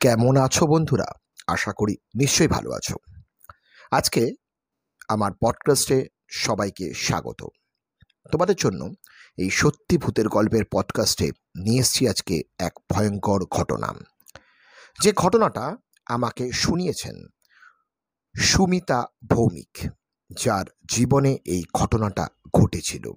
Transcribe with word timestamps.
কেমন 0.00 0.36
আছো 0.36 0.66
বন্ধুরা? 0.66 1.04
আশা 1.46 1.72
করি 1.72 1.96
নিশ্চয়ই 2.14 2.48
ভালো 2.48 2.70
আছো। 2.70 2.96
আজকে 3.90 4.34
আমার 5.08 5.32
পডকাস্টে 5.42 6.06
সবাইকে 6.30 6.94
স্বাগত। 6.94 7.46
তোমাদের 8.32 8.56
জন্য 8.58 8.92
এই 9.36 9.50
সত্যি 9.50 9.98
ভূতের 9.98 10.28
গল্পের 10.28 10.64
পডকাস্টে 10.72 11.30
নিয়ে 11.56 11.80
এসছি 11.80 12.08
আজকে 12.08 12.42
এক 12.58 12.72
ভয়ঙ্কর 12.92 13.44
ঘটনা। 13.44 13.94
যে 15.02 15.12
ঘটনাটা 15.12 15.76
আমাকে 16.06 16.52
শুনিয়েছেন 16.52 17.26
সুমিতা 18.38 19.06
ভৌমিক, 19.30 19.90
যার 20.30 20.64
জীবনে 20.88 21.38
এই 21.44 21.62
ঘটনাটা 21.74 22.28
ঘটেছিল 22.54 23.12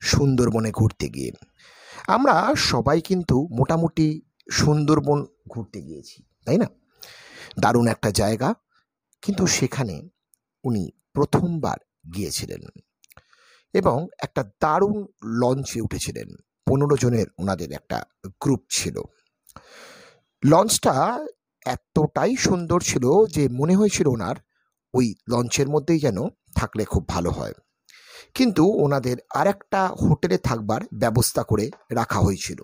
সুন্দরবনে 0.00 0.70
ঘুরতে 0.70 1.08
গিয়ে। 1.08 1.32
আমরা 2.06 2.54
সবাই 2.56 3.00
কিন্তু 3.00 3.48
মোটামুটি 3.50 4.22
সুন্দরবন 4.50 5.26
ঘুরতে 5.48 5.82
গিয়েছি, 5.82 6.22
তাই 6.44 6.58
না? 6.58 6.66
দারুণ 7.60 7.86
একটা 7.86 8.10
জায়গা। 8.10 8.54
কিন্তু 9.22 9.46
সেখানে 9.46 10.08
উনি 10.64 10.90
প্রথমবার 11.12 11.78
গিয়েছিলেন 12.14 12.60
এবং 13.72 14.08
একটা 14.18 14.42
দারুণ 14.60 15.06
লঞ্চে 15.24 15.80
উঠেছিলেন। 15.80 16.28
পনেরো 16.66 16.96
জনের 16.96 17.26
ওনাদের 17.38 17.72
একটা 17.72 18.04
গ্রুপ 18.26 18.64
ছিল। 18.70 18.96
লঞ্চটা 20.44 21.26
এতটাই 21.66 22.36
সুন্দর 22.36 22.80
ছিল 22.80 23.26
যে 23.34 23.48
মনে 23.48 23.76
হয়েছিল 23.76 24.06
ওনার 24.06 24.36
ওই 24.94 25.14
লঞ্চের 25.28 25.68
মধ্যেই 25.68 25.98
যেন 25.98 26.16
থাকলে 26.54 26.84
খুব 26.84 27.08
ভালো 27.08 27.30
হয়। 27.30 27.52
কিন্তু 28.34 28.66
ওনাদের 28.66 29.16
আর 29.34 29.46
একটা 29.46 29.88
হোটেলে 29.88 30.38
থাকবার 30.38 30.80
ব্যবস্থা 30.94 31.42
করে 31.42 31.70
রাখা 31.92 32.20
হয়েছিল। 32.20 32.62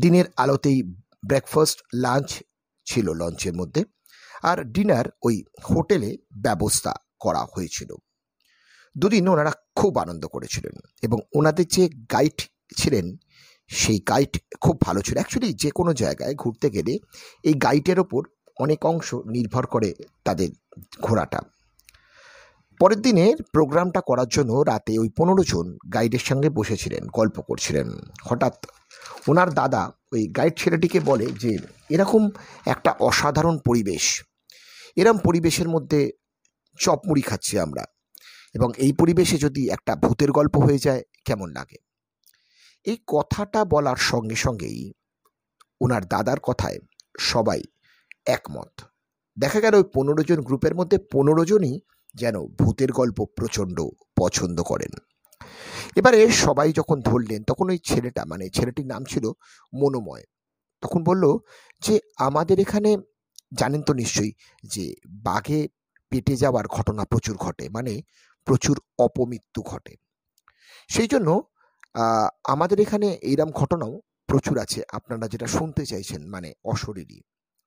দিনের 0.00 0.24
আলোতেই 0.36 0.82
ব্রেকফাস্ট 1.26 1.82
লাঞ্চ 1.94 2.42
ছিল 2.86 3.12
লঞ্চের 3.12 3.54
মধ্যে। 3.54 3.84
আর 4.42 4.64
ডিনার 4.64 5.04
ওই 5.22 5.44
হোটেলে 5.70 6.16
ব্যবস্থা 6.42 6.94
করা 7.20 7.46
হয়েছিল। 7.56 7.94
দুদিন 8.98 9.28
ওনারা 9.28 9.52
খুব 9.74 9.98
আনন্দ 9.98 10.26
করেছিলেন 10.26 10.72
এবং 11.02 11.18
ওনাদের 11.34 11.66
যে 11.68 11.88
গাইড 11.88 12.42
ছিলেন, 12.76 13.16
সেই 13.68 13.98
গাইড 13.98 14.38
খুব 14.60 14.80
ভালো 14.80 15.00
ছিল। 15.00 15.14
অ্যাকচুয়ালি 15.14 15.54
যে 15.54 15.70
কোনো 15.70 15.94
জায়গায় 15.94 16.34
ঘুরতে 16.34 16.70
গেলে 16.70 16.98
এই 17.42 17.54
গাইডের 17.54 18.00
ওপর 18.00 18.22
অনেক 18.60 18.86
অংশ 18.86 19.14
নির্ভর 19.14 19.66
করে 19.66 19.94
তাদের 20.24 20.48
ঘোরাটা। 21.00 21.40
পরের 22.78 23.02
দিনের 23.02 23.36
প্রোগ্রামটা 23.52 24.00
করার 24.00 24.28
জন্য 24.28 24.52
রাতে 24.52 24.98
ওই 24.98 25.10
পনেরো 25.16 25.44
জন 25.44 25.78
গাইডের 25.94 26.18
সঙ্গে 26.18 26.50
বসেছিলেন, 26.50 27.06
গল্প 27.06 27.40
করছিলেন। 27.40 27.90
হঠাৎ 28.22 28.66
ওনার 29.28 29.54
দাদা 29.54 29.90
ওই 30.12 30.26
গাইড 30.26 30.58
ছেলেটিকে 30.58 31.00
বলে 31.00 31.26
যে, 31.26 31.58
এরকম 31.90 32.30
একটা 32.66 32.90
অসাধারণ 32.90 33.58
পরিবেশ। 33.58 34.24
এরম 34.96 35.18
পরিবেশের 35.18 35.68
মধ্যে 35.68 36.12
চপমুড়ি 36.80 37.22
খাচ্ছি 37.22 37.58
আমরা। 37.58 37.84
এবং 38.54 38.72
এই 38.76 38.92
পরিবেশে 38.92 39.36
যদি 39.36 39.70
একটা 39.70 39.96
ভূতের 39.96 40.32
গল্প 40.32 40.58
হয়ে 40.58 40.78
যায়, 40.78 41.02
কেমন 41.24 41.50
লাগে? 41.50 41.76
এই 42.84 42.98
কথাটা 43.06 43.64
বলার 43.64 43.96
সঙ্গে 43.96 44.34
সঙ্গেই 44.34 44.92
ওনার 45.80 46.06
দাদার 46.06 46.40
কথায় 46.40 46.78
সবাই 47.20 47.62
একমত। 48.26 48.80
দেখা 49.38 49.60
গেল 49.60 49.74
ওই 49.74 49.84
পনেরো 49.94 50.22
জন 50.22 50.42
গ্রুপের 50.42 50.74
মধ্যে 50.74 50.98
পনেরো 51.12 51.44
জনই 51.44 51.80
যেন 52.14 52.36
ভূতের 52.60 52.90
গল্প 53.00 53.18
প্রচণ্ড 53.38 53.78
পছন্দ 54.20 54.58
করেন। 54.70 54.92
এবারে 55.96 56.18
সবাই 56.44 56.68
যখন 56.72 56.98
ধরলেন, 57.08 57.40
তখন 57.50 57.66
ওই 57.72 57.78
ছেলেটা 57.90 58.22
মানে 58.32 58.44
ছেলেটির 58.56 58.88
নাম 58.92 59.02
ছিল 59.12 59.24
মনোময়, 59.72 60.24
তখন 60.82 61.00
বলল 61.08 61.24
যে, 61.82 61.94
আমাদের 62.28 62.56
এখানে, 62.64 62.90
জানেন 63.60 63.82
তো 63.88 63.92
নিশ্চয়ই, 64.02 64.32
যে 64.74 64.84
বাঘে 65.28 65.60
পেটে 66.12 66.34
যাওয়ার 66.42 66.66
ঘটনা 66.76 67.02
প্রচুর 67.12 67.36
ঘটে 67.44 67.64
মানে 67.76 67.92
প্রচুর 68.46 68.76
অপমৃত্যু 69.06 69.60
ঘটে। 69.62 69.94
সেই 70.90 71.08
জন্য 71.12 71.28
আমাদের 72.54 72.78
এখানে 72.84 73.08
এইরকম 73.30 73.50
ঘটনাও 73.60 73.94
প্রচুর 74.30 74.56
আছে, 74.64 74.80
আপনারা 74.92 75.26
যেটা 75.32 75.48
শুনতে 75.56 75.82
চাইছেন 75.86 76.20
মানে 76.34 76.48
অশরীরী। 76.72 77.18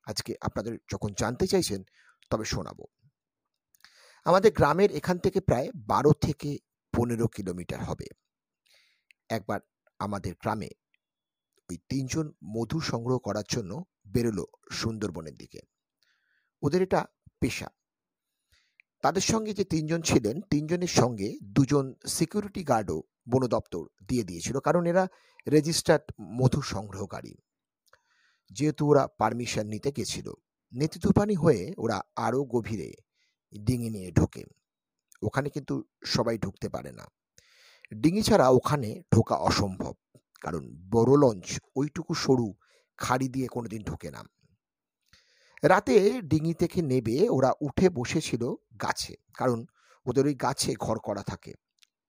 আজকে 0.07 0.31
আপনাদের 0.47 0.74
যখন 0.91 1.09
জানতে 1.22 1.46
চাইছেন, 1.47 1.80
তবে 2.31 2.46
শোনাবো। 2.53 2.86
আমাদের 4.27 4.51
গ্রামের 4.51 4.91
এখান 4.91 5.17
থেকে 5.17 5.39
প্রায় 5.39 5.71
বারো 5.75 6.11
থেকে 6.21 6.57
পনেরো 6.93 7.27
কিলোমিটার 7.27 7.83
হবে। 7.83 8.07
একবার 9.29 9.59
আমাদের 9.99 10.33
গ্রামে 10.33 10.69
ওই 11.69 11.77
তিনজন 11.89 12.33
মধু 12.43 12.79
সংগ্রহ 12.79 13.17
করার 13.17 13.43
জন্য 13.49 13.85
বেরোলো 14.13 14.45
সুন্দরবনের 14.71 15.35
দিকে। 15.38 15.59
ওদের 16.61 16.81
এটা 16.81 17.05
পেশা। 17.41 17.67
তাদের 19.01 19.21
সঙ্গে 19.21 19.53
যে 19.53 19.63
তিনজন 19.63 20.01
ছিলেন, 20.01 20.41
তিনজনের 20.41 20.88
সঙ্গে 20.88 21.38
দুজন 21.44 21.94
সিকিউরিটি 22.07 22.63
গার্ডও 22.63 23.03
বন 23.29 23.47
দপ্তর 23.47 23.83
দিয়ে 24.07 24.23
দিয়েছিল, 24.23 24.59
কারণ 24.59 24.85
এরা 24.85 25.07
রেজিস্টার্ড 25.51 26.03
মধু 26.21 26.61
সংগ্রহকারী। 26.61 27.35
যেহেতু 28.51 28.89
ওরা 28.89 29.07
পারমিশন 29.07 29.65
নিতে 29.67 29.91
গেছিল 29.91 30.33
নেতিতুপানি 30.73 31.35
হয়ে 31.35 31.73
ওরা 31.77 32.01
আরও 32.15 32.45
গভীরে 32.45 32.94
ডিঙি 33.58 33.90
নিয়ে 33.90 34.12
ঢোকে। 34.12 34.44
ওখানে 35.22 35.50
কিন্তু 35.50 35.84
সবাই 36.06 36.38
ঢুকতে 36.38 36.69
পারে 36.69 36.91
না। 36.91 37.06
ডিঙি 37.94 38.22
ছাড়া 38.22 38.50
ওখানে 38.50 39.03
ঢোকা 39.13 39.35
অসম্ভব। 39.35 39.94
কারণ 40.41 40.75
বড় 40.90 41.18
লঞ্চ, 41.18 41.59
ওইটুকু 41.75 42.13
সরু, 42.13 42.53
খাড়ি 42.97 43.30
দিয়ে 43.30 43.47
কোনোদিন 43.47 43.84
ঢোকে 43.84 44.12
না। 44.12 44.24
রাতে 45.63 46.22
ডিঙি 46.22 46.53
থেকে 46.53 46.81
নেবে 46.81 47.30
ওরা 47.30 47.53
উঠে 47.62 47.90
বসেছিল 47.90 48.53
গাছে। 48.81 49.16
কারণ 49.38 49.66
ওদের 50.06 50.25
ওই 50.25 50.36
গাছে 50.36 50.75
ঘর 50.80 51.00
করা 51.00 51.24
থাকে। 51.24 51.53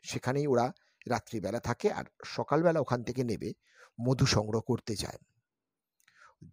সেখানেই 0.03 0.47
ওরা 0.47 0.73
রাত্রিবেলা 1.09 1.61
থাকে 1.61 1.93
আর 1.93 2.05
সকালবেলা 2.25 2.81
ওখান 2.81 3.05
থেকে 3.05 3.25
নেবে 3.25 3.53
মধু 4.01 4.27
সংগ্রহ 4.27 4.61
করতে 4.61 4.97
যায়। 4.97 5.19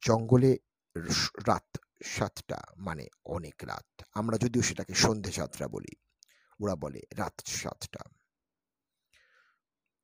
জঙ্গলে 0.06 0.58
রাত 1.48 1.78
সাতটা 2.04 2.62
মানে 2.78 3.08
অনেক 3.26 3.56
রাত। 3.64 4.04
আমরা 4.14 4.38
যদিও 4.38 4.62
সেটাকে 4.62 4.94
সন্ধে 4.94 5.32
সাতটা 5.32 5.68
বলি। 5.68 5.96
ওরা 6.64 6.76
বলে 6.76 7.02
রাত 7.12 7.42
সাতটা। 7.46 8.00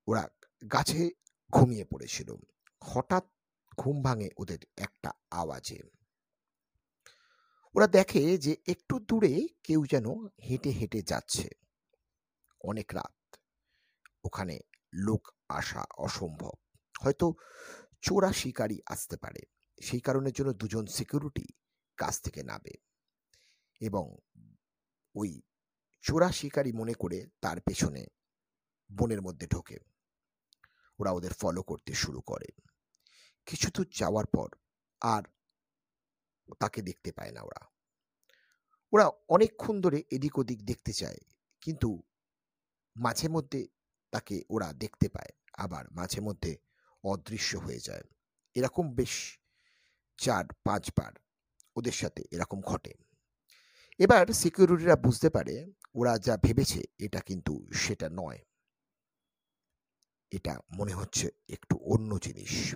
ওরা 0.08 0.30
গাছে 0.72 1.10
ঘুমিয়ে 1.52 1.86
পড়েছিল। 1.86 2.36
হঠাৎ 2.84 3.26
ঘুম 3.78 4.02
ভাঙে 4.02 4.30
ওদের 4.38 4.60
একটা 4.78 5.12
আওয়াজে। 5.32 5.80
ওরা 7.76 7.88
দেখে 7.88 8.38
যে 8.38 8.56
একটু 8.68 9.00
দূরে 9.00 9.48
কেউ 9.64 9.86
যেন 9.86 10.06
হেঁটে 10.26 10.70
হেঁটে 10.70 11.02
যাচ্ছে। 11.02 11.50
অনেক 12.62 12.92
রাত। 12.94 13.36
ওখানে 14.24 14.60
লোক 14.94 15.28
আসা 15.50 15.86
অসম্ভব। 15.98 16.52
হয়তো 17.02 17.34
চোরা 18.02 18.34
শিকারী 18.34 18.80
আসতে 18.86 19.18
পারে। 19.18 19.40
সেই 19.82 20.00
কারণের 20.00 20.34
জন্য 20.34 20.54
দুজন 20.54 20.86
সিকিউরিটি 20.86 21.61
কাছ 22.04 22.16
থেকে 22.22 22.42
নাবে 22.44 22.74
এবং 23.82 24.06
ওই 25.16 25.30
চোরা 26.04 26.30
শিকারী 26.32 26.72
মনে 26.72 26.94
করে 26.94 27.20
তার 27.42 27.58
পেছনে 27.62 28.02
বনের 28.90 29.22
মধ্যে 29.22 29.48
ঢোকে। 29.48 29.78
ওরা 31.00 31.12
ওদের 31.12 31.34
ফলো 31.34 31.62
করতে 31.64 31.92
শুরু 31.94 32.22
করে। 32.22 32.50
কিছু 33.48 33.68
দূর 33.76 33.88
যাওয়ার 34.00 34.28
পর 34.36 34.50
আর 35.02 35.24
তাকে 36.60 36.80
দেখতে 36.82 37.10
পায় 37.12 37.32
না 37.32 37.42
ওরা। 37.42 37.62
ওরা 38.94 39.06
অনেকক্ষণ 39.30 39.76
ধরে 39.82 40.00
এদিক 40.12 40.34
ওদিক 40.40 40.60
দেখতে 40.66 40.92
চায়, 40.94 41.20
কিন্তু 41.64 41.90
মাঝে 42.96 43.28
মধ্যে 43.28 43.62
তাকে 44.14 44.36
ওরা 44.50 44.70
দেখতে 44.74 45.08
পায়, 45.10 45.34
আবার 45.54 45.86
মাঝে 45.92 46.20
মধ্যে 46.22 46.52
অদৃশ্য 47.04 47.52
হয়ে 47.58 47.82
যায়। 47.88 48.06
এরকম 48.56 48.86
বেশ 48.96 49.16
চার 50.20 50.46
পাঁচবার 50.64 51.14
ওদের 51.76 51.92
সাথে 51.92 52.24
এরকম 52.32 52.62
ঘটে। 52.62 52.94
এবার 54.00 54.28
সিকিউরিটিরা 54.28 54.96
বুঝতে 54.96 55.30
পারে, 55.30 55.72
ওরা 55.96 56.18
যা 56.18 56.38
ভেবেছে 56.38 56.84
এটা 57.00 57.20
কিন্তু 57.20 57.68
সেটা 57.74 58.10
নয়। 58.12 58.40
এটা 60.32 60.60
মনে 60.76 60.94
হচ্ছে 60.94 61.30
একটু 61.50 61.76
অন্য 61.76 62.18
জিনিস। 62.18 62.76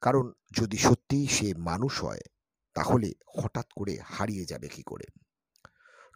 কারণ 0.00 0.32
যদি 0.52 0.76
সত্যিই 0.76 1.26
সে 1.26 1.54
মানুষ 1.54 2.04
হয়, 2.04 2.20
তাহলে 2.74 3.12
হঠাৎ 3.38 3.66
করে 3.76 3.98
হারিয়ে 4.04 4.44
যাবে 4.44 4.68
কি 4.68 4.82
করে? 4.82 5.04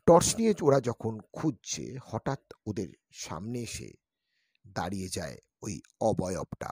টর্চ 0.06 0.36
নিয়ে 0.36 0.54
ওরা 0.62 0.80
যখন 0.80 1.20
খুঁজছে, 1.32 1.98
হঠাৎ 2.04 2.40
ওদের 2.66 2.88
সামনে 3.12 3.62
এসে 3.62 3.92
দাঁড়িয়ে 4.66 5.08
যায় 5.08 5.38
ওই 5.62 5.80
অবয়বটা। 6.00 6.70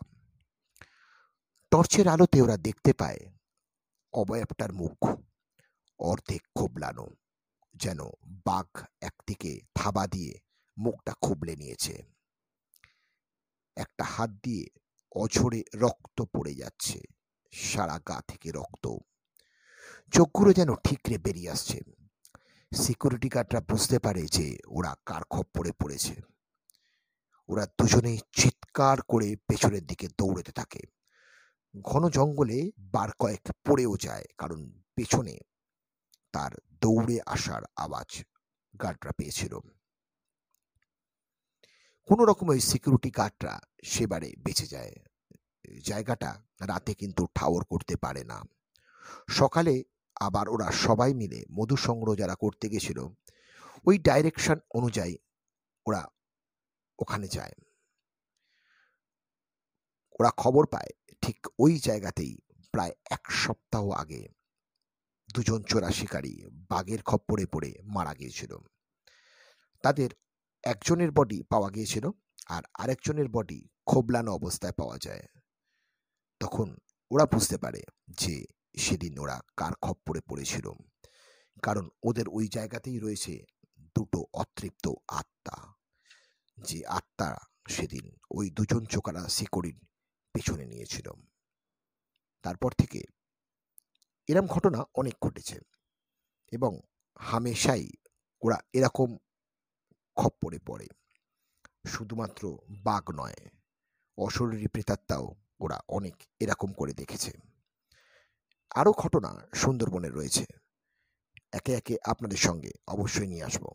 টর্চের 1.71 2.09
আলোতে 2.09 2.43
ওরা 2.43 2.57
দেখতে 2.57 2.93
পায় 2.93 3.34
অবয়বটার 4.15 4.73
মুখ 4.73 5.17
অর্ধেক 5.99 6.43
খোবলানো, 6.55 7.07
যেন 7.75 7.99
বাঘ 8.47 8.85
একদিকে 9.01 9.61
থাবা 9.75 10.07
দিয়ে 10.07 10.35
মুখটা 10.79 11.13
খুবলে 11.23 11.57
নিয়েছে। 11.57 12.03
একটা 13.77 14.05
হাত 14.05 14.31
দিয়ে 14.31 14.67
অঝরে 15.17 15.63
রক্ত 15.75 16.23
পড়ে 16.23 16.55
যাচ্ছে, 16.55 17.01
সারা 17.53 18.01
গা 18.09 18.23
থেকে 18.29 18.53
রক্ত। 18.53 18.87
চোখগুলো 20.13 20.53
যেন 20.53 20.75
ঠিকরে 20.75 21.19
বেরিয়ে 21.19 21.51
আসছে। 21.51 21.81
সিকিউরিটি 22.73 23.29
গার্ডরা 23.29 23.61
বুঝতে 23.61 23.99
পারে 23.99 24.23
যে 24.23 24.59
ওরা 24.69 24.97
কার 25.07 25.23
খপ্পরে 25.25 25.73
পড়েছে। 25.73 26.15
ওরা 27.49 27.67
দুজনেই 27.67 28.19
চিৎকার 28.33 29.03
করে 29.03 29.37
পেছনের 29.37 29.87
দিকে 29.87 30.09
দৌড়তে 30.09 30.53
থাকে। 30.53 30.81
ঘন 31.83 32.09
জঙ্গলে 32.09 32.71
বার 32.79 33.11
কয়েক 33.19 33.41
পড়েও 33.67 33.97
যায়, 33.97 34.25
কারণ 34.39 34.81
পেছনে 34.95 35.39
তার 36.33 36.53
দৌড়ে 36.81 37.19
আসার 37.27 37.63
আওয়াজ 37.77 38.25
গার্ডরা 38.81 39.13
পেয়েছিল। 39.13 39.59
কোনো 42.09 42.25
রকম 42.25 42.49
ওই 42.49 42.61
সিকিউরিটি 42.61 43.11
গার্ডরা 43.11 43.61
সেবারে 43.85 44.33
বেঁচে 44.39 44.67
যায়। 44.67 44.95
জায়গাটা 45.85 46.43
রাতে 46.61 46.95
কিন্তু 46.95 47.27
ঠাওর 47.35 47.65
করতে 47.65 47.97
পারে 47.97 48.25
না। 48.25 48.43
সকালে 49.29 49.85
আবার 50.21 50.49
ওরা 50.49 50.73
সবাই 50.73 51.15
মিলে 51.15 51.45
মধু 51.51 51.77
সংগ্রহ 51.77 52.15
যারা 52.15 52.35
করতে 52.35 52.69
গেছিল, 52.69 53.09
ওই 53.87 53.99
ডাইরেকশন 53.99 54.59
অনুযায়ী 54.71 55.17
ওরা 55.87 56.09
ওখানে 56.99 57.29
যায়। 57.29 57.53
ওরা 60.21 60.31
খবর 60.37 60.67
পায় 60.67 60.91
ঠিক 61.27 61.47
ওই 61.59 61.79
জায়গাতেই 61.79 62.39
প্রায় 62.73 62.93
এক 63.11 63.33
সপ্তাহ 63.33 63.91
আগে 63.91 64.29
দুজন 65.35 65.63
চোরা 65.63 65.91
শিকারী 65.91 66.45
বাঘের 66.71 67.03
খপ্পরে 67.03 67.47
পড়ে 67.47 67.71
মারা 67.83 68.15
গিয়েছিল। 68.15 68.59
তাদের 69.83 70.11
একজনের 70.63 71.11
বডি 71.11 71.43
পাওয়া 71.43 71.71
গিয়েছিল 71.71 72.11
আর 72.47 72.63
আরেকজনের 72.79 73.29
বডি 73.29 73.69
খোবলানো 73.87 74.33
অবস্থায় 74.33 74.73
পাওয়া 74.73 74.99
যায়। 74.99 75.25
তখন 76.41 76.77
ওরা 77.11 77.27
বুঝতে 77.27 77.59
পারে 77.59 77.83
যে 78.09 78.45
সেদিন 78.79 79.19
ওরা 79.19 79.41
কার 79.57 79.75
খপ্পরে 79.83 80.21
পড়েছিল, 80.21 80.67
কারণ 81.63 81.89
ওদের 82.03 82.29
ওই 82.29 82.49
জায়গাতেই 82.49 82.99
রয়েছে 82.99 83.45
দুটো 83.97 84.25
অতৃপ্ত 84.33 84.89
আত্মা। 85.09 85.75
যে 86.59 86.87
আত্মা 86.87 87.37
সেদিন 87.69 88.17
ওই 88.31 88.51
দুজন 88.51 88.85
চোকারা 88.85 89.29
শিকড়ির 89.29 89.79
পেছনে 90.35 90.67
নিয়েছিল। 90.67 91.09
তারপর 92.43 92.73
থেকে 92.73 93.03
এরম 94.29 94.47
ঘটনা 94.47 94.85
অনেক 94.95 95.15
ঘটেছে 95.23 95.61
এবং 96.53 96.81
হামেশাই 97.19 97.89
ওরা 98.43 98.59
এরকম 98.73 99.17
খপ্পরে 100.17 100.59
পড়ে। 100.59 100.87
শুধুমাত্র 101.87 102.59
বাঘ 102.71 103.11
নয়, 103.15 103.35
অশরীরী 104.19 104.67
প্রেতাত্মাও 104.67 105.35
ওরা 105.61 105.81
অনেক 105.89 106.15
এরকম 106.41 106.73
করে 106.73 106.93
দেখেছে। 106.93 107.33
আরও 108.75 108.93
ঘটনা 108.93 109.47
সুন্দরবনে 109.55 110.09
রয়েছে। 110.09 110.45
একে 111.53 111.73
একে 111.73 111.97
আপনাদের 112.05 112.39
সঙ্গে 112.39 112.71
অবশ্যই 112.89 113.27
নিয়ে 113.27 113.45
আসব। 113.45 113.67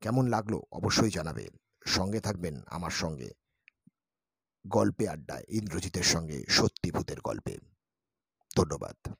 কেমন 0.00 0.26
লাগল 0.26 0.60
অবশ্যই 0.72 1.10
জানাবেন 1.10 1.56
সঙ্গে 1.86 2.20
থাকবেন 2.20 2.62
আমার 2.66 2.90
সঙ্গে। 2.90 3.30
গল্পে 4.68 5.08
আড্ডায় 5.08 5.44
ইন্দ্রজিতের 5.48 6.02
সঙ্গে 6.02 6.44
সত্যি 6.48 6.90
ভূতের 6.90 7.20
গল্পে। 7.20 7.58
ধন্যবাদ। 8.56 9.16